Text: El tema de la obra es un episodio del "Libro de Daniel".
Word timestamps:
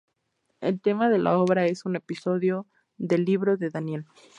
El 0.61 0.81
tema 0.81 1.09
de 1.11 1.19
la 1.19 1.37
obra 1.37 1.67
es 1.67 1.85
un 1.85 1.95
episodio 1.95 2.65
del 2.97 3.23
"Libro 3.23 3.55
de 3.57 3.69
Daniel". 3.69 4.05